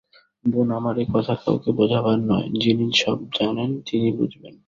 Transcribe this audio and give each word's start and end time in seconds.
বোন, 0.45 0.67
আমার 0.71 0.95
এ 0.97 1.05
কথা 1.13 1.33
কাউকে 1.35 1.69
বোঝাবার 1.71 2.17
নয়– 2.21 2.49
যিনি 2.61 2.85
সব 2.95 3.17
জানেন 3.33 3.69
তিনিই 3.87 4.17
বুঝবেন। 4.17 4.53